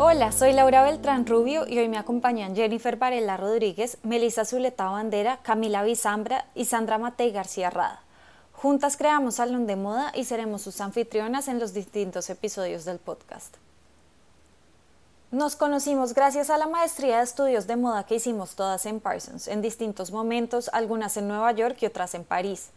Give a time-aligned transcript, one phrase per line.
[0.00, 5.40] Hola, soy Laura Beltrán Rubio y hoy me acompañan Jennifer Varela Rodríguez, Melissa Zuleta Bandera,
[5.42, 8.00] Camila Bizambra y Sandra Matei García Rada.
[8.52, 13.56] Juntas creamos Salón de Moda y seremos sus anfitrionas en los distintos episodios del podcast.
[15.32, 19.48] Nos conocimos gracias a la maestría de estudios de moda que hicimos todas en Parsons,
[19.48, 22.70] en distintos momentos, algunas en Nueva York y otras en París.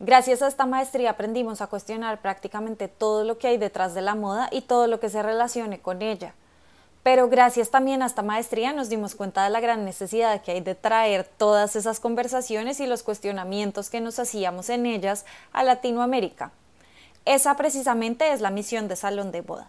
[0.00, 4.14] Gracias a esta maestría aprendimos a cuestionar prácticamente todo lo que hay detrás de la
[4.14, 6.32] moda y todo lo que se relacione con ella.
[7.04, 10.60] Pero gracias también a esta maestría nos dimos cuenta de la gran necesidad que hay
[10.62, 16.50] de traer todas esas conversaciones y los cuestionamientos que nos hacíamos en ellas a Latinoamérica.
[17.26, 19.68] Esa precisamente es la misión de Salón de Boda.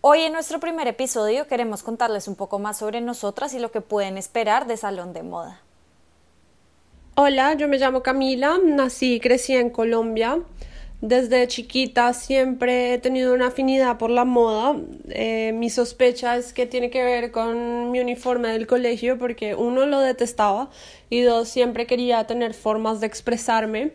[0.00, 3.82] Hoy en nuestro primer episodio queremos contarles un poco más sobre nosotras y lo que
[3.82, 5.60] pueden esperar de Salón de Moda.
[7.16, 10.38] Hola, yo me llamo Camila, nací y crecí en Colombia.
[11.00, 14.76] Desde chiquita siempre he tenido una afinidad por la moda.
[15.08, 19.86] Eh, mi sospecha es que tiene que ver con mi uniforme del colegio porque uno
[19.86, 20.68] lo detestaba
[21.08, 23.92] y dos siempre quería tener formas de expresarme.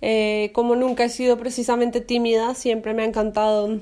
[0.00, 3.78] Eh, como nunca he sido precisamente tímida, siempre me ha encantado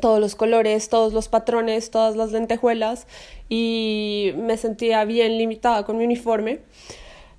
[0.00, 3.06] todos los colores, todos los patrones, todas las lentejuelas
[3.48, 6.58] y me sentía bien limitada con mi uniforme.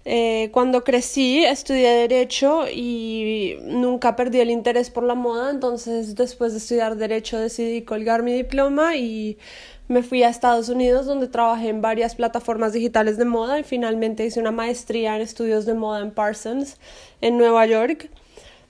[0.07, 6.51] Eh, cuando crecí estudié derecho y nunca perdí el interés por la moda, entonces después
[6.51, 9.39] de estudiar derecho decidí colgar mi diploma y
[9.87, 13.59] me fui a Estados Unidos donde trabajé en varias plataformas digitales de moda.
[13.59, 16.77] Y finalmente hice una maestría en estudios de moda en Parsons
[17.21, 18.09] en Nueva York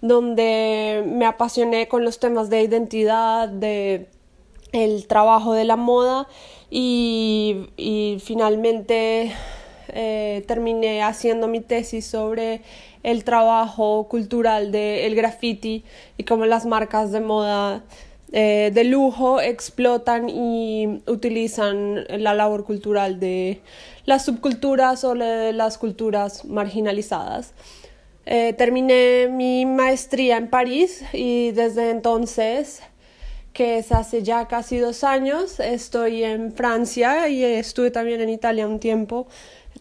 [0.02, 4.08] donde me apasioné con los temas de identidad, de
[4.72, 6.28] el trabajo de la moda.
[6.70, 9.32] Y, y finalmente
[9.90, 12.62] eh, terminé haciendo mi tesis sobre
[13.04, 15.84] el trabajo cultural del graffiti
[16.18, 17.84] y cómo las marcas de moda
[18.32, 23.62] eh, de lujo explotan y utilizan la labor cultural de
[24.06, 27.54] las subculturas o de las culturas marginalizadas.
[28.26, 32.82] Eh, terminé mi maestría en París y desde entonces
[33.54, 35.62] que es hace ya casi dos años.
[35.62, 39.28] Estoy en Francia y estuve también en Italia un tiempo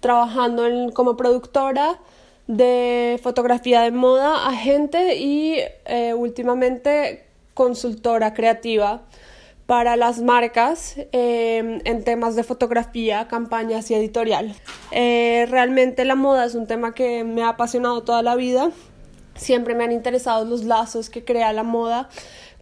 [0.04, 1.98] trabajando como productora
[2.46, 5.56] de fotografía de moda, agente y
[5.86, 9.00] eh, últimamente consultora creativa
[9.64, 14.54] para las marcas em, en temas de fotografía, campañas y editorial.
[14.90, 18.72] Eh, realmente la moda es un tema que me ha apasionado toda la vida.
[19.36, 22.10] Siempre me han interesado los lazos que crea la moda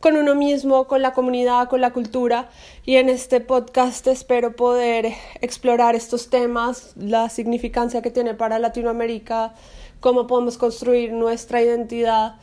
[0.03, 2.51] con uno mismo, con la comunidad, con la cultura.
[2.85, 9.55] Y en este podcast espero poder explorar estos temas, la significancia que tiene para Latinoamérica,
[10.01, 12.35] cómo podemos construir nuestra identidad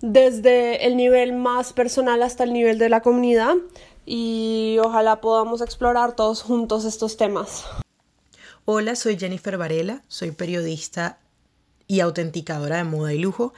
[0.00, 3.54] desde el nivel más personal hasta el nivel de la comunidad
[4.04, 7.66] y ojalá podamos explorar todos juntos estos temas.
[8.64, 11.20] Hola, soy Jennifer Varela, soy periodista
[11.86, 13.54] y autenticadora de moda y lujo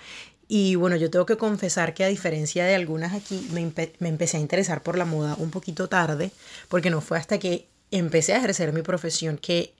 [0.49, 3.61] y bueno, yo tengo que confesar que a diferencia de algunas aquí, me,
[4.09, 6.33] empecé a interesar por la moda un poquito tarde,
[6.69, 9.75] porque no fue hasta que empecé a ejercer mi profesión que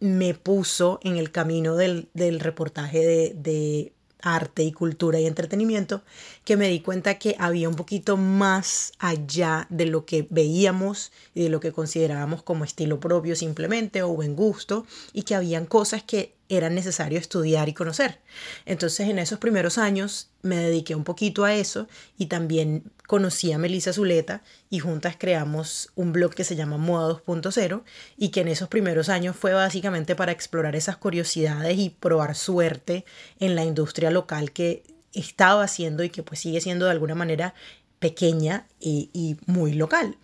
[0.00, 2.08] me puso en el camino del,
[2.40, 6.02] reportaje de, de arte y cultura y entretenimiento,
[6.44, 11.42] que me di cuenta que había un poquito más allá de lo que veíamos y
[11.42, 16.02] de lo que considerábamos como estilo propio simplemente o buen gusto, y que habían cosas
[16.02, 18.20] que era necesario estudiar y conocer.
[18.66, 21.88] Entonces en esos primeros años me dediqué un poquito a eso
[22.18, 27.14] y también conocí a Melissa Zuleta y juntas creamos un blog que se llama Moda
[27.24, 27.82] 2.0
[28.18, 33.06] y que en esos primeros años fue básicamente para explorar esas curiosidades y probar suerte
[33.38, 34.82] en la industria local que
[35.14, 37.54] estaba haciendo y que pues sigue siendo de alguna manera
[37.98, 40.16] pequeña y, muy local.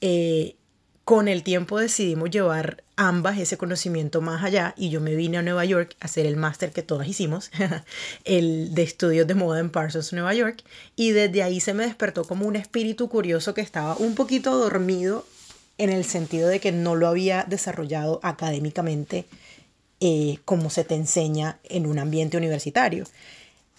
[0.00, 0.56] Eh,
[1.04, 5.42] con el tiempo decidimos llevar ambas ese conocimiento más allá y yo me vine a
[5.42, 7.50] Nueva York a hacer el máster que todas hicimos,
[8.24, 10.62] el de estudios de moda en Parsons, Nueva York,
[10.94, 15.26] y desde ahí se me despertó como un espíritu curioso que estaba un poquito dormido
[15.78, 19.24] en el sentido de que no lo había desarrollado académicamente
[19.98, 23.04] eh, como se te enseña en un ambiente universitario.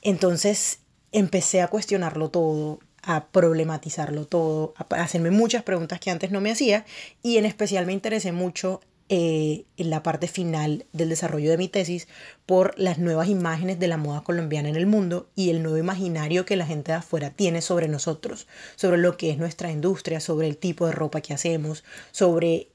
[0.02, 0.80] Entonces
[1.12, 6.52] empecé a cuestionarlo todo, a problematizarlo todo, a hacerme muchas preguntas que antes no me
[6.52, 6.86] hacía
[7.24, 8.82] y en especial me interesé mucho
[9.14, 12.08] eh, en la parte final del desarrollo de mi tesis
[12.46, 16.46] por las nuevas imágenes de la moda colombiana en el mundo y el nuevo imaginario
[16.46, 20.48] que la gente de afuera tiene sobre nosotros, sobre lo que es nuestra industria, sobre
[20.48, 22.70] el tipo de ropa que hacemos, sobre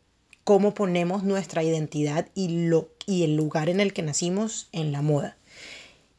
[0.45, 5.01] cómo ponemos nuestra identidad y, lo, y el lugar en el que nacimos en la
[5.01, 5.39] moda.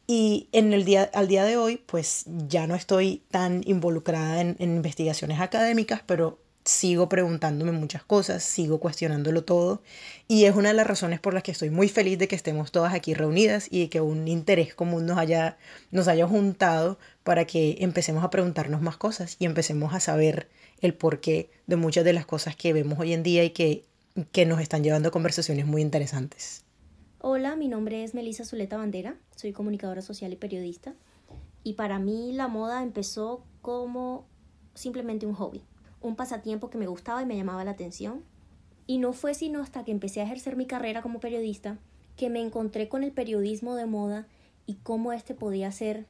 [0.09, 4.56] Y en el día, al día de hoy, pues ya no estoy tan involucrada en,
[4.59, 9.81] investigaciones académicas, pero sigo preguntándome muchas cosas, sigo cuestionándolo todo
[10.27, 12.71] y es una de las razones por las que estoy muy feliz de que estemos
[12.74, 15.57] todas aquí reunidas y que un interés común nos haya,
[15.92, 20.50] nos haya juntado para que empecemos a preguntarnos más cosas y empecemos a saber
[20.81, 23.86] el porqué de muchas de las cosas que vemos hoy en día y que,
[24.31, 26.67] que nos están llevando a conversaciones muy interesantes.
[27.19, 30.94] Hola, mi nombre es Melissa Zuleta Bandera, soy comunicadora social y periodista.
[31.64, 34.28] Y para mí la moda empezó como
[34.75, 35.64] simplemente un hobby,
[36.00, 38.24] un pasatiempo que me gustaba y me llamaba la atención.
[38.86, 41.80] Y no fue sino hasta que empecé a ejercer mi carrera como periodista
[42.16, 44.28] que me encontré con el periodismo de moda
[44.68, 46.06] y cómo éste podía ser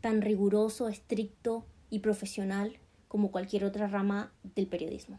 [0.00, 2.78] tan riguroso, estricto y profesional
[3.08, 5.18] como cualquier otra rama del periodismo.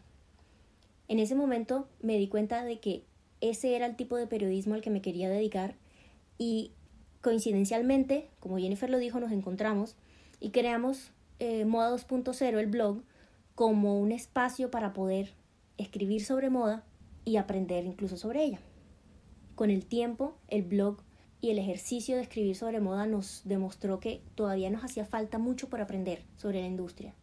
[1.06, 3.04] En ese momento me di cuenta de que
[3.50, 5.74] ese era el tipo de periodismo al que me quería dedicar
[6.38, 6.72] y
[7.20, 9.96] coincidencialmente, como Jennifer lo dijo, nos encontramos
[10.40, 13.02] y creamos eh, Moda 2.0, el blog,
[13.54, 15.34] como un espacio para poder
[15.78, 16.84] escribir sobre moda
[17.24, 18.60] y aprender incluso sobre ella.
[19.54, 20.98] Con el tiempo, el blog
[21.40, 25.68] y el ejercicio de escribir sobre moda nos demostró que todavía nos hacía falta mucho
[25.68, 27.14] por aprender sobre la industria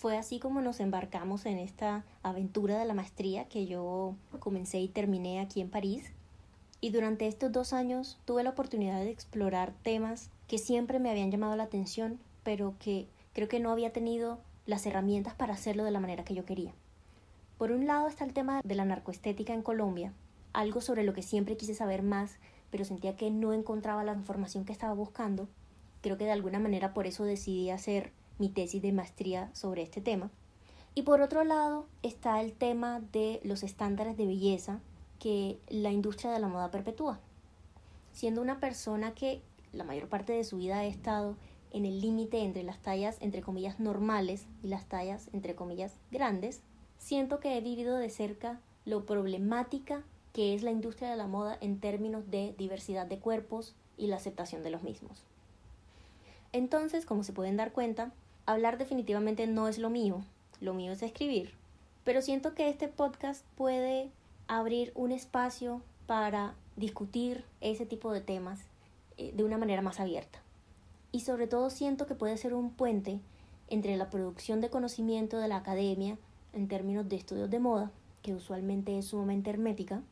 [0.00, 4.88] fue así como nos embarcamos en esta aventura de la maestría que yo comencé y
[4.88, 6.10] terminé aquí en París.
[6.80, 11.30] Y durante estos dos años tuve la oportunidad de explorar temas que siempre me habían
[11.30, 15.90] llamado la atención, pero que creo que no había tenido las herramientas para hacerlo de
[15.90, 16.72] la manera que yo quería.
[17.58, 20.14] Por un lado está el tema de la narcoestética en Colombia,
[20.54, 22.38] algo sobre lo que siempre quise saber más,
[22.70, 25.46] pero sentía que no encontraba la información que estaba buscando.
[26.00, 30.00] Creo que de alguna manera por eso decidí hacer mi tesis de maestría sobre este
[30.00, 30.30] tema.
[30.94, 34.80] Y por otro lado está el tema de los estándares de belleza
[35.20, 37.20] que la industria de la moda perpetúa.
[38.12, 39.42] Siendo una persona que
[39.72, 41.36] la mayor parte de su vida ha estado
[41.70, 46.62] en el límite entre las tallas entre comillas normales y las tallas entre comillas grandes,
[46.98, 50.02] siento que he vivido de cerca lo problemática
[50.32, 54.16] que es la industria de la moda en términos de diversidad de cuerpos y la
[54.16, 55.22] aceptación de los mismos.
[56.52, 58.12] Entonces, como se pueden dar cuenta,
[58.52, 60.22] hablar definitivamente no es lo mío,
[60.60, 61.52] lo mío es escribir,
[62.04, 64.10] pero siento que este podcast puede
[64.48, 68.60] abrir un espacio para discutir ese tipo de temas
[69.16, 70.40] eh, de una manera más abierta.
[71.12, 73.20] Y sobre todo siento que puede ser un puente
[73.68, 76.18] entre la producción de conocimiento de la academia
[76.52, 77.90] en términos de estudios de moda,
[78.22, 80.02] que usualmente es sumamente hermética,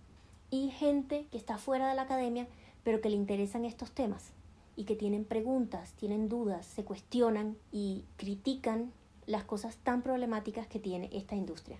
[0.50, 2.46] y gente que está fuera de la academia
[2.84, 4.32] pero que le interesan estos temas
[4.78, 8.92] y que tienen preguntas, tienen dudas, se cuestionan y critican
[9.26, 11.78] las cosas tan problemáticas que tiene esta industria.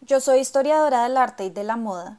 [0.00, 2.18] Yo soy historiadora del arte y de la moda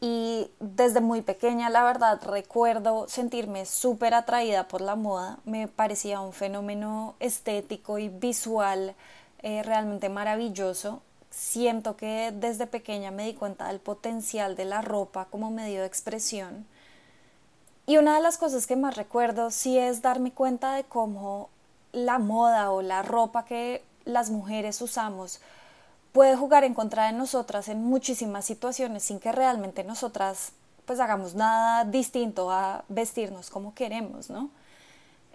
[0.00, 6.18] y desde muy pequeña la verdad recuerdo sentirme súper atraída por la moda, me parecía
[6.20, 8.96] un fenómeno estético y visual
[9.42, 11.02] eh, realmente maravilloso.
[11.30, 15.86] Siento que desde pequeña me di cuenta del potencial de la ropa como medio de
[15.86, 16.66] expresión
[17.86, 21.50] y una de las cosas que más recuerdo sí es darme cuenta de cómo
[21.92, 25.40] la moda o la ropa que las mujeres usamos
[26.12, 30.52] puede jugar en contra de nosotras en muchísimas situaciones sin que realmente nosotras
[30.86, 34.50] pues hagamos nada distinto a vestirnos como queremos, ¿no?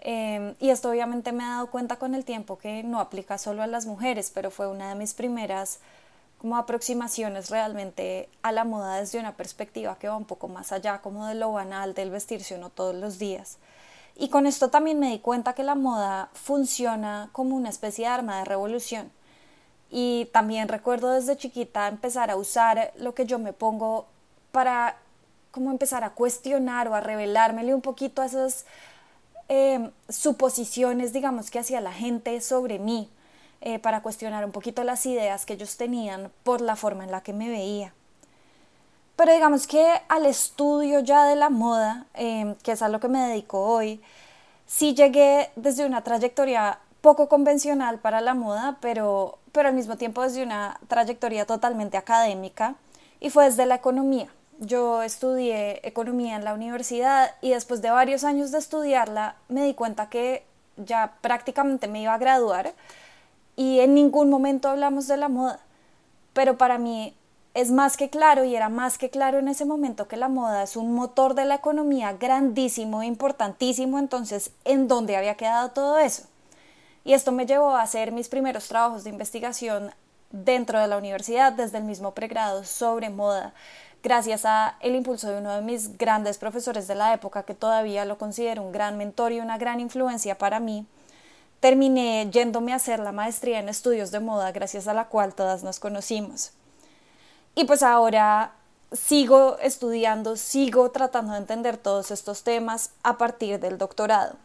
[0.00, 3.62] Em, y esto obviamente me he dado cuenta con el tiempo que no aplica solo
[3.62, 5.80] a las mujeres, pero fue una de mis primeras
[6.40, 11.02] como aproximaciones realmente a la moda desde una perspectiva que va un poco más allá,
[11.02, 13.58] como de lo banal del vestirse uno todos los días.
[14.16, 18.10] Y con esto también me di cuenta que la moda funciona como una especie de
[18.10, 19.12] arma de revolución.
[19.90, 24.06] Y también recuerdo desde chiquita empezar a usar lo que yo me pongo
[24.50, 24.96] para
[25.50, 28.64] como empezar a cuestionar o a revelármele un poquito a esas
[29.50, 33.10] eh, suposiciones, digamos, que hacía la gente sobre mí
[33.62, 37.22] eh, para cuestionar un poquito las ideas que ellos tenían por la forma en la
[37.22, 37.92] que me veía.
[39.16, 43.08] Pero digamos que al estudio ya de la moda, em, que es a lo que
[43.08, 44.00] me dedico hoy,
[44.66, 50.22] sí llegué desde una trayectoria poco convencional para la moda, pero, pero al mismo tiempo
[50.22, 52.76] desde una trayectoria totalmente académica
[53.20, 54.28] y fue desde la economía.
[54.58, 59.74] Yo estudié economía en la universidad y después de varios años de estudiarla me di
[59.74, 60.44] cuenta que
[60.76, 62.72] ya prácticamente me iba a graduar
[63.56, 65.60] y en ningún momento hablamos de la moda.
[66.32, 67.14] Pero para mí
[67.54, 70.62] es más que claro y era más que claro en ese momento que la moda
[70.62, 76.24] es un motor de la economía grandísimo importantísimo, entonces, ¿en dónde había quedado todo eso?
[77.04, 79.90] Y esto me llevó a hacer mis primeros trabajos de investigación
[80.30, 83.52] dentro de la universidad, desde el mismo pregrado, sobre moda,
[84.02, 88.04] gracias a el impulso de uno de mis grandes profesores de la época, que todavía
[88.04, 90.86] lo considero un gran mentor y una gran influencia para mí,
[91.60, 95.62] terminé yéndome a hacer la maestría en estudios de moda, gracias a la cual todas
[95.62, 96.52] nos conocimos.
[97.54, 98.52] Y pues ahora
[98.92, 104.36] sigo estudiando, sigo tratando de entender todos estos temas a partir del doctorado.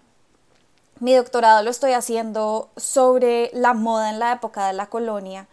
[1.00, 5.48] Mi doctorado lo estoy haciendo sobre la moda en la época de la colonia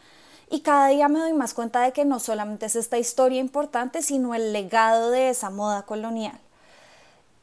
[0.50, 4.02] y cada día me doy más cuenta de que no solamente es esta historia importante,
[4.02, 6.38] sino el legado de esa moda colonial.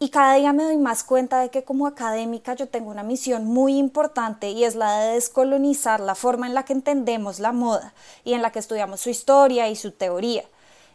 [0.02, 3.44] Y cada día me doy más cuenta de que como académica yo tengo una misión
[3.44, 7.94] muy importante y es la de descolonizar la forma en la que entendemos la moda
[8.24, 10.46] y en la que estudiamos su historia y su teoría.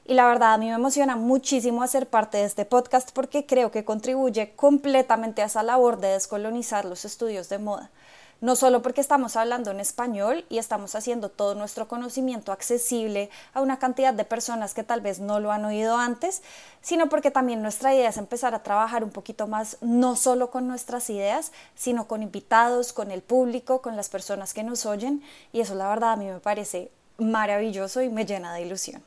[0.07, 3.71] Y la verdad a mí me emociona muchísimo hacer parte de este podcast porque creo
[3.71, 7.91] que contribuye completamente a esa labor de descolonizar los estudios de moda
[8.45, 13.63] no solo porque estamos hablando en español y estamos haciendo todo nuestro conocimiento accesible a
[13.63, 16.43] una cantidad de personas que tal vez no lo han oído antes,
[16.83, 20.69] sino porque también nuestra idea es empezar a trabajar un poquito más no solo con
[20.69, 25.61] nuestras ideas, sino con invitados, con el público, con las personas que nos oyen y
[25.61, 29.03] eso la verdad a mí me parece maravilloso y me llena de ilusión.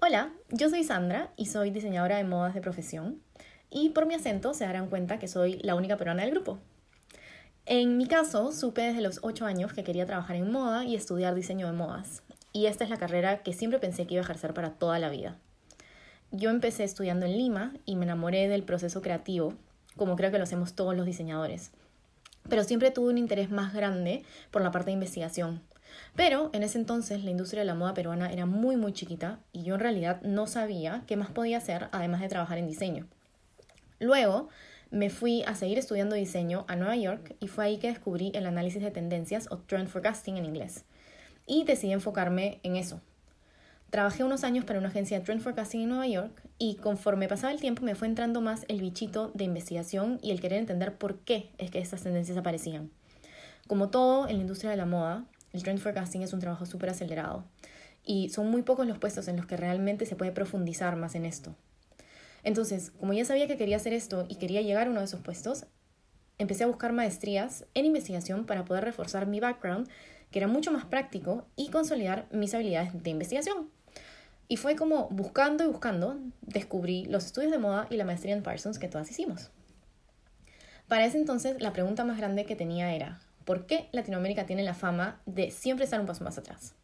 [0.00, 3.20] Hola, yo soy Sandra y soy diseñadora de modas de profesión
[3.68, 6.60] y por mi acento se darán cuenta que soy la única peruana del grupo.
[7.64, 11.34] En mi caso, supe desde los 8 años que quería trabajar en moda y estudiar
[11.34, 12.22] diseño de modas.
[12.52, 15.10] Y esta es la carrera que siempre pensé que iba a ejercer para toda la
[15.10, 15.36] vida.
[16.32, 19.54] Yo empecé estudiando en Lima y me enamoré del proceso creativo,
[19.96, 21.70] como creo que lo hacemos todos los diseñadores.
[22.48, 25.62] Pero siempre tuve un interés más grande por la parte de investigación.
[26.16, 29.62] Pero en ese entonces la industria de la moda peruana era muy muy chiquita y
[29.62, 33.06] yo en realidad no sabía qué más podía hacer además de trabajar en diseño.
[34.00, 34.48] Luego
[34.92, 38.44] me fui a seguir estudiando diseño a Nueva York y fue ahí que descubrí el
[38.44, 40.84] análisis de tendencias o trend forecasting en inglés.
[41.46, 43.00] Y decidí enfocarme en eso.
[43.88, 47.54] Trabajé unos años para una agencia de trend forecasting en Nueva York y conforme pasaba
[47.54, 51.20] el tiempo me fue entrando más el bichito de investigación y el querer entender por
[51.20, 52.90] qué es que estas tendencias aparecían.
[53.66, 56.90] Como todo en la industria de la moda, el trend forecasting es un trabajo súper
[56.90, 57.46] acelerado
[58.04, 61.24] y son muy pocos los puestos en los que realmente se puede profundizar más en
[61.24, 61.54] esto.
[62.44, 65.20] Entonces, como ya sabía que quería hacer esto y quería llegar a uno de esos
[65.20, 65.66] puestos,
[66.38, 69.88] empecé a buscar maestrías en investigación para poder reforzar mi background,
[70.30, 73.70] que era mucho más práctico, y consolidar mis habilidades de investigación.
[74.48, 78.42] Y fue como buscando y buscando, descubrí los estudios de moda y la maestría en
[78.42, 79.50] Parsons que todas hicimos.
[80.88, 84.74] Para ese entonces, la pregunta más grande que tenía era, ¿por qué Latinoamérica tiene la
[84.74, 86.74] fama de siempre estar un paso más atrás?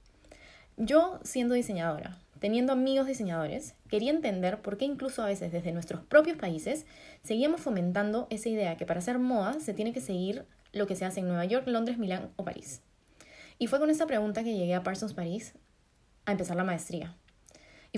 [0.76, 6.02] Yo, siendo diseñadora, teniendo amigos diseñadores, quería entender por qué incluso a veces desde nuestros
[6.02, 6.86] propios países
[7.22, 11.04] seguíamos fomentando esa idea que para hacer moda se tiene que seguir lo que se
[11.04, 12.82] hace en Nueva York, Londres, Milán o París.
[13.58, 15.54] Y fue con esta pregunta que llegué a Parsons París
[16.26, 17.16] a empezar la maestría.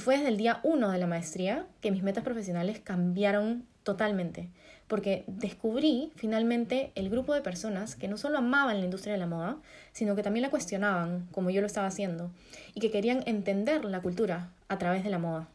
[0.01, 4.49] Fue desde el día uno de la maestría que mis metas profesionales cambiaron totalmente,
[4.89, 9.27] porque descubrí finalmente el grupo de personas que no solo amaban la industria de la
[9.27, 9.59] moda,
[9.93, 12.31] sino que también la cuestionaban, como yo lo estaba haciendo,
[12.75, 15.49] y que querían entender la cultura a través de la moda.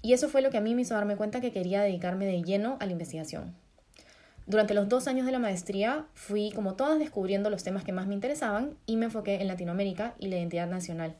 [0.00, 2.42] Y eso fue lo que a mí me hizo darme cuenta que quería dedicarme de
[2.42, 3.54] lleno a la investigación.
[4.46, 8.06] Durante los dos años de la maestría fui, como todas, descubriendo los temas que más
[8.06, 11.14] me interesaban y me enfoqué en Latinoamérica y la identidad nacional.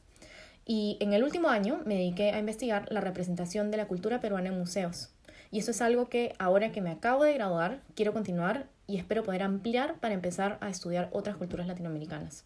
[0.70, 4.50] Y en el último año me dediqué a investigar la representación de la cultura peruana
[4.50, 5.08] en museos.
[5.50, 9.25] Y eso es algo que ahora que me acabo de graduar, quiero continuar y espero
[9.25, 12.44] poder ampliar para empezar a estudiar otras culturas latinoamericanas.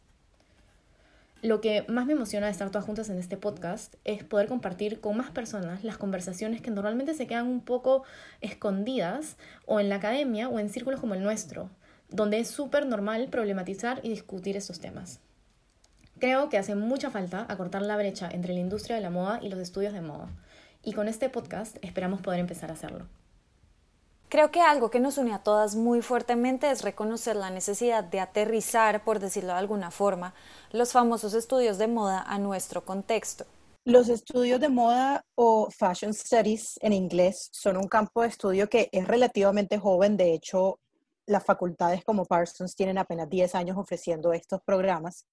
[1.43, 5.01] Lo que más me emociona de estar todas juntas en este podcast es poder compartir
[5.01, 8.05] con más personas las conversaciones que normalmente se quedan un poco
[8.41, 9.37] escondidas
[9.67, 11.71] o en la academia o en círculos como el nuestro,
[12.09, 15.19] donde es súper normal problematizar y discutir estos temas.
[16.23, 19.49] Creo que hace mucha falta acortar la brecha entre la industria de la moda y
[19.49, 20.29] los estudios de moda
[20.85, 23.09] y con este podcast esperamos poder empezar a hacerlo.
[24.29, 28.21] Creo que algo que nos une a todas muy fuertemente es reconocer la necesidad de
[28.21, 30.33] aterrizar, por decirlo de alguna forma,
[30.71, 33.45] los famosos estudios de moda a nuestro contexto.
[33.85, 38.89] Los estudios de moda o fashion studies en inglés son un campo de estudio que
[38.93, 40.17] es relativamente joven.
[40.17, 40.79] De hecho,
[41.27, 45.27] las facultades como Parsons tienen apenas 10 años ofreciendo estos programas,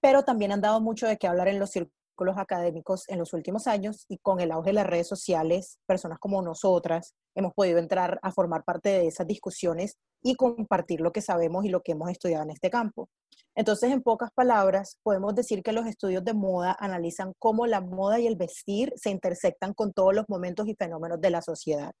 [0.00, 3.66] pero también han dado mucho de qué hablar en los círculos académicos en los últimos
[3.66, 8.18] años y con el auge de las redes sociales, personas como nosotras hemos podido entrar
[8.22, 12.10] a formar parte de esas discusiones y compartir lo que sabemos y lo que hemos
[12.10, 13.08] estudiado en este campo.
[13.54, 18.18] Entonces, en pocas palabras, podemos decir que los estudios de moda analizan cómo la moda
[18.20, 21.92] y el vestir se intersectan con todos los momentos y fenómenos de la sociedad.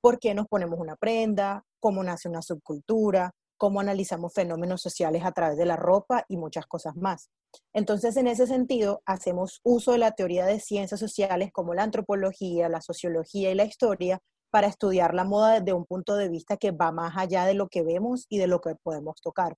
[0.00, 1.64] ¿Por qué nos ponemos una prenda?
[1.80, 3.32] ¿Cómo nace una subcultura?
[3.58, 7.28] ¿Cómo analizamos fenómenos sociales a través de la ropa y muchas cosas más?
[7.74, 12.68] Entonces, en ese sentido, hacemos uso de la teoría de ciencias sociales como la antropología,
[12.68, 16.70] la sociología y la historia para estudiar la moda desde un punto de vista que
[16.70, 19.56] va más allá de lo que vemos y de lo que podemos tocar.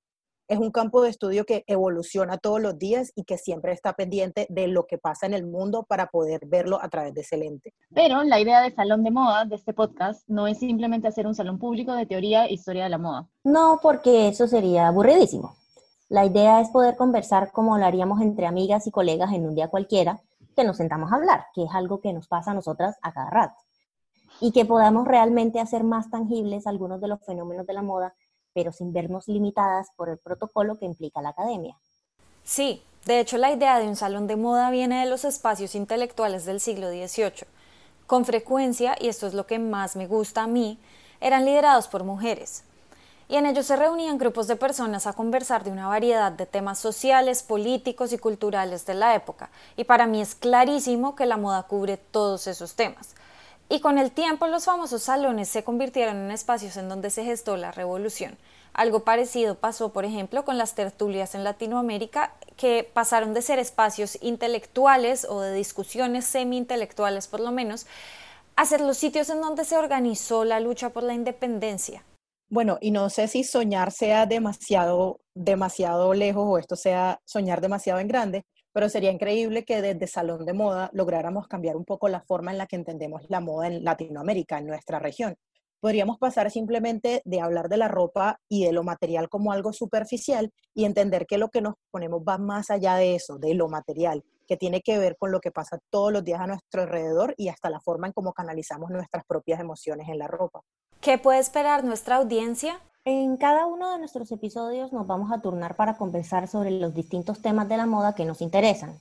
[0.51, 4.49] Es un campo de estudio que evoluciona todos los días y que siempre está pendiente
[4.51, 7.73] de lo que pasa en el mundo para poder verlo a través de ese lente.
[7.95, 11.37] Pero la idea del salón de moda de este podcast no es simplemente hacer un
[11.37, 13.29] salón público de teoría e historia de la moda.
[13.45, 15.55] No, porque eso sería aburridísimo.
[16.09, 19.69] La idea es poder conversar como lo haríamos entre amigas y colegas en un día
[19.69, 20.21] cualquiera,
[20.57, 23.31] que nos sentamos a hablar, que es algo que nos pasa a nosotras a cada
[23.31, 23.55] rato
[24.41, 28.15] y que podamos realmente hacer más tangibles algunos de los fenómenos de la moda,
[28.55, 31.77] pero sin vernos limitadas por el protocolo que implica la academia.
[32.45, 36.45] Sí, de hecho la idea de un salón de moda viene de los espacios intelectuales
[36.45, 37.47] del siglo XVIII.
[38.07, 40.79] Con frecuencia, y esto es lo que más me gusta a mí,
[41.21, 42.65] eran liderados por mujeres.
[43.29, 46.81] Y en ellos se reunían grupos de personas a conversar de una variedad de temas
[46.81, 49.51] sociales, políticos y culturales de la época.
[49.77, 53.15] Y para mí es clarísimo que la moda cubre todos esos temas.
[53.73, 57.57] Y con el tiempo los famosos salones se convirtieron en espacios en donde se gestó
[57.57, 58.37] la revolución.
[58.73, 64.19] Algo parecido pasó, por ejemplo, con las tertulias en Latinoamérica, que pasaron de ser espacios
[64.23, 67.87] intelectuales o de discusiones semi-intelectuales por lo menos,
[68.57, 72.03] a ser los sitios en donde se organizó la lucha por la independencia.
[72.49, 78.01] Bueno, y no sé si soñar sea demasiado, demasiado lejos o esto sea soñar demasiado
[78.01, 82.21] en grande, pero sería increíble que desde Salón de Moda lográramos cambiar un poco la
[82.21, 85.37] forma en la que entendemos la moda en Latinoamérica, en nuestra región.
[85.81, 90.53] Podríamos pasar simplemente de hablar de la ropa y de lo material como algo superficial
[90.75, 94.23] y entender que lo que nos ponemos va más allá de eso, de lo material,
[94.47, 97.49] que tiene que ver con lo que pasa todos los días a nuestro alrededor y
[97.49, 100.61] hasta la forma en cómo canalizamos nuestras propias emociones en la ropa.
[101.01, 102.83] ¿Qué puede esperar nuestra audiencia?
[103.07, 107.41] En cada uno de nuestros episodios nos vamos a turnar para conversar sobre los distintos
[107.41, 108.99] temas de la moda que nos interesan.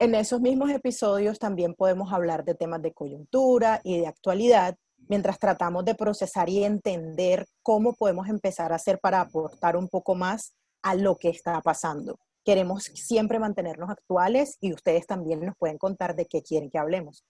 [0.00, 4.76] En esos mismos episodios también podemos hablar de temas de coyuntura y de actualidad,
[5.08, 10.16] mientras tratamos de procesar y entender cómo podemos empezar a hacer para aportar un poco
[10.16, 12.18] más a lo que está pasando.
[12.44, 17.24] Queremos siempre mantenernos actuales y ustedes también nos pueden contar de qué quieren que hablemos.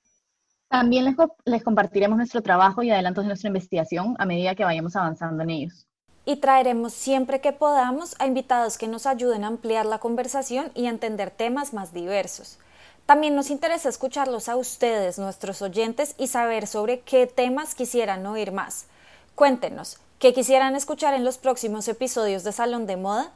[0.73, 1.05] También
[1.45, 5.51] les, compartiremos nuestro trabajo y adelantos de nuestra investigación a medida que vayamos avanzando en
[5.51, 5.87] ellos.
[6.25, 10.87] Y traeremos siempre que podamos a invitados que nos ayuden a ampliar la conversación y
[10.87, 12.59] a entender temas más diversos.
[13.05, 18.51] También nos interesa escucharlos a ustedes, nuestros oyentes, y saber sobre qué temas quisieran oír
[18.51, 18.87] más.
[19.35, 23.33] Cuéntenos, ¿qué quisieran escuchar en los próximos episodios de Salón de Moda?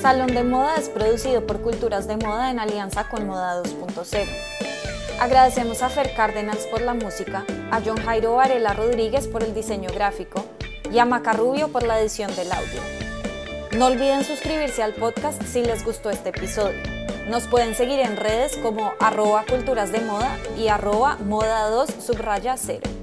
[0.00, 4.28] Salón de Moda es producido por Culturas de Moda en alianza con Moda 2.0.
[5.20, 9.90] Agradecemos a Fer Cárdenas por la música, a John Jairo Varela Rodríguez por el diseño
[9.92, 10.44] gráfico
[10.92, 12.80] y a Maca Rubio por la edición del audio.
[13.76, 16.78] No olviden suscribirse al podcast si les gustó este episodio.
[17.28, 22.56] Nos pueden seguir en redes como arroba culturas de moda y arroba moda 2 subraya
[22.56, 22.97] 0.